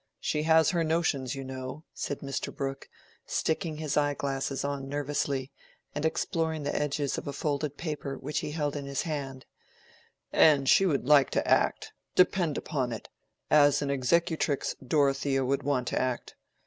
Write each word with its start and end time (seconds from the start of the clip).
She 0.19 0.41
has 0.49 0.71
her 0.71 0.83
notions, 0.83 1.35
you 1.35 1.43
know," 1.43 1.83
said 1.93 2.21
Mr. 2.21 2.51
Brooke, 2.51 2.89
sticking 3.27 3.77
his 3.77 3.95
eye 3.95 4.15
glasses 4.15 4.65
on 4.65 4.89
nervously, 4.89 5.51
and 5.93 6.05
exploring 6.05 6.63
the 6.63 6.75
edges 6.75 7.19
of 7.19 7.27
a 7.27 7.31
folded 7.33 7.77
paper 7.77 8.17
which 8.17 8.39
he 8.39 8.49
held 8.49 8.75
in 8.75 8.87
his 8.87 9.03
hand; 9.03 9.45
"and 10.33 10.67
she 10.67 10.87
would 10.87 11.05
like 11.07 11.29
to 11.29 11.47
act—depend 11.47 12.57
upon 12.57 12.91
it, 12.91 13.09
as 13.51 13.83
an 13.83 13.91
executrix 13.91 14.73
Dorothea 14.83 15.45
would 15.45 15.61
want 15.61 15.87
to 15.89 16.01
act. 16.01 16.33